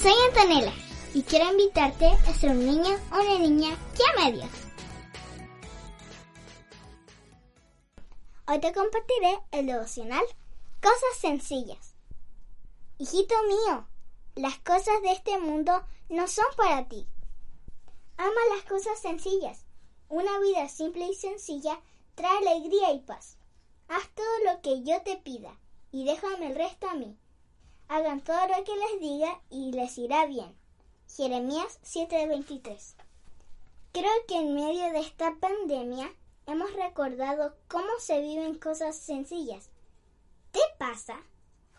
Soy 0.00 0.14
Antonella 0.28 0.72
y 1.12 1.22
quiero 1.24 1.50
invitarte 1.50 2.06
a 2.06 2.32
ser 2.32 2.52
un 2.52 2.64
niño 2.64 2.98
o 3.12 3.20
una 3.20 3.38
niña 3.38 3.76
que 3.94 4.02
ama 4.14 4.28
a 4.28 4.30
Dios. 4.30 4.50
Hoy 8.46 8.60
te 8.60 8.72
compartiré 8.72 9.38
el 9.50 9.66
devocional 9.66 10.24
Cosas 10.80 11.18
Sencillas. 11.20 11.94
Hijito 12.96 13.34
mío, 13.44 13.86
las 14.36 14.58
cosas 14.60 15.02
de 15.02 15.12
este 15.12 15.38
mundo 15.38 15.84
no 16.08 16.26
son 16.28 16.46
para 16.56 16.88
ti. 16.88 17.06
Ama 18.16 18.40
las 18.56 18.64
cosas 18.64 18.98
sencillas. 19.00 19.66
Una 20.08 20.38
vida 20.40 20.66
simple 20.68 21.08
y 21.08 21.14
sencilla 21.14 21.78
trae 22.14 22.38
alegría 22.38 22.92
y 22.92 23.00
paz. 23.00 23.36
Haz 23.88 24.08
todo 24.14 24.44
lo 24.50 24.62
que 24.62 24.82
yo 24.82 25.02
te 25.02 25.16
pida 25.16 25.58
y 25.92 26.04
déjame 26.04 26.46
el 26.46 26.56
resto 26.56 26.88
a 26.88 26.94
mí. 26.94 27.18
Hagan 27.92 28.20
todo 28.20 28.46
lo 28.46 28.62
que 28.62 28.76
les 28.76 29.00
diga 29.00 29.40
y 29.50 29.72
les 29.72 29.98
irá 29.98 30.24
bien. 30.26 30.56
Jeremías 31.08 31.80
7:23. 31.82 32.94
Creo 33.90 34.12
que 34.28 34.36
en 34.36 34.54
medio 34.54 34.92
de 34.92 35.00
esta 35.00 35.34
pandemia 35.40 36.08
hemos 36.46 36.72
recordado 36.74 37.56
cómo 37.66 37.88
se 37.98 38.20
viven 38.20 38.60
cosas 38.60 38.94
sencillas. 38.96 39.70
¿Te 40.52 40.60
pasa? 40.78 41.20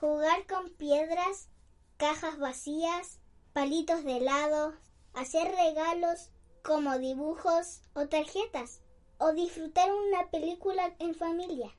Jugar 0.00 0.48
con 0.48 0.70
piedras, 0.70 1.48
cajas 1.96 2.40
vacías, 2.40 3.20
palitos 3.52 4.02
de 4.02 4.16
helado, 4.16 4.74
hacer 5.14 5.46
regalos 5.54 6.30
como 6.64 6.98
dibujos 6.98 7.82
o 7.94 8.08
tarjetas, 8.08 8.82
o 9.18 9.32
disfrutar 9.32 9.88
una 9.92 10.28
película 10.30 10.92
en 10.98 11.14
familia. 11.14 11.72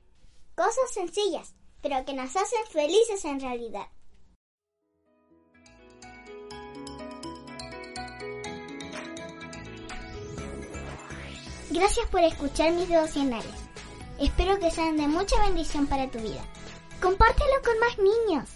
Cosas 0.56 0.90
sencillas, 0.94 1.54
pero 1.82 2.02
que 2.06 2.14
nos 2.14 2.34
hacen 2.34 2.64
felices 2.70 3.26
en 3.26 3.38
realidad. 3.38 3.88
Gracias 11.72 12.06
por 12.08 12.22
escuchar 12.22 12.70
mis 12.72 12.86
devocionales. 12.86 13.54
Espero 14.20 14.58
que 14.58 14.70
sean 14.70 14.98
de 14.98 15.08
mucha 15.08 15.40
bendición 15.40 15.86
para 15.86 16.10
tu 16.10 16.18
vida. 16.18 16.44
Compártelo 17.00 17.62
con 17.64 17.78
más 17.80 17.96
niños. 17.96 18.46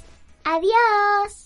Adiós. 0.44 1.45